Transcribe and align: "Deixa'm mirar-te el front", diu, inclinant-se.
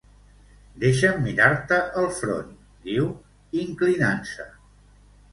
"Deixa'm 0.83 1.17
mirar-te 1.25 1.77
el 2.03 2.07
front", 2.19 2.47
diu, 2.85 3.09
inclinant-se. 3.65 4.47